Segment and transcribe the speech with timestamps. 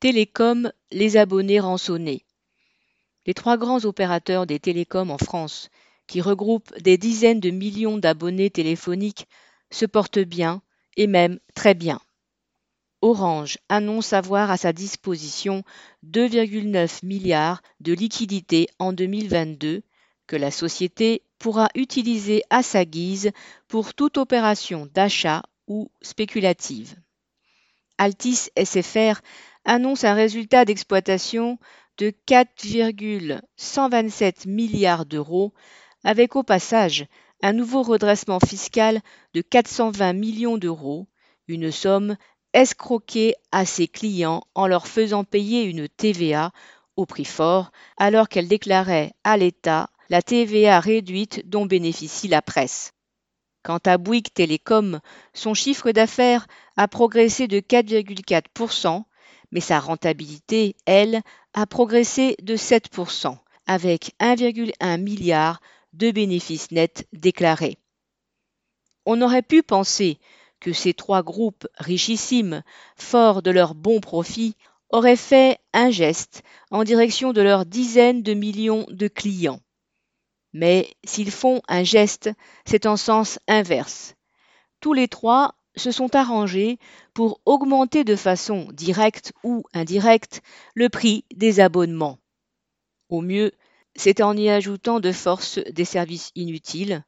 [0.00, 2.24] Télécom, les abonnés rançonnés.
[3.26, 5.70] Les trois grands opérateurs des télécoms en France,
[6.06, 9.26] qui regroupent des dizaines de millions d'abonnés téléphoniques,
[9.72, 10.62] se portent bien,
[10.96, 12.00] et même très bien.
[13.02, 15.64] Orange annonce avoir à sa disposition
[16.06, 19.82] 2,9 milliards de liquidités en 2022
[20.28, 23.32] que la société pourra utiliser à sa guise
[23.66, 26.94] pour toute opération d'achat ou spéculative.
[27.98, 29.20] Altis SFR
[29.68, 31.58] annonce un résultat d'exploitation
[31.98, 35.52] de 4,127 milliards d'euros,
[36.04, 37.04] avec au passage
[37.42, 39.02] un nouveau redressement fiscal
[39.34, 41.06] de 420 millions d'euros,
[41.48, 42.16] une somme
[42.54, 46.50] escroquée à ses clients en leur faisant payer une TVA
[46.96, 52.94] au prix fort, alors qu'elle déclarait à l'État la TVA réduite dont bénéficie la presse.
[53.62, 55.00] Quant à Bouygues Télécom,
[55.34, 56.46] son chiffre d'affaires
[56.78, 59.04] a progressé de 4,4%,
[59.50, 61.22] mais sa rentabilité, elle,
[61.54, 65.60] a progressé de 7%, avec 1,1 milliard
[65.92, 67.78] de bénéfices nets déclarés.
[69.06, 70.18] On aurait pu penser
[70.60, 72.62] que ces trois groupes richissimes,
[72.96, 74.56] forts de leurs bons profits,
[74.90, 79.60] auraient fait un geste en direction de leurs dizaines de millions de clients.
[80.52, 82.30] Mais s'ils font un geste,
[82.64, 84.14] c'est en sens inverse.
[84.80, 86.78] Tous les trois se sont arrangés
[87.14, 90.42] pour augmenter de façon directe ou indirecte
[90.74, 92.18] le prix des abonnements.
[93.08, 93.52] Au mieux,
[93.96, 97.04] c'est en y ajoutant de force des services inutiles.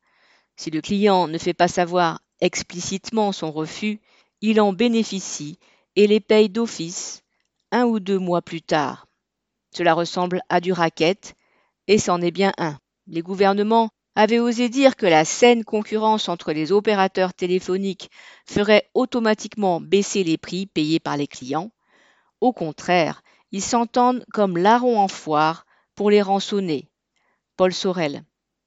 [0.56, 4.00] Si le client ne fait pas savoir explicitement son refus,
[4.40, 5.58] il en bénéficie
[5.96, 7.22] et les paye d'office
[7.72, 9.06] un ou deux mois plus tard.
[9.72, 11.34] Cela ressemble à du racket,
[11.86, 12.78] et c'en est bien un.
[13.06, 18.10] Les gouvernements avaient osé dire que la saine concurrence entre les opérateurs téléphoniques
[18.44, 21.70] ferait automatiquement baisser les prix payés par les clients.
[22.42, 26.90] Au contraire, ils s'entendent comme larrons en foire pour les rançonner.
[27.56, 28.24] Paul Sorel.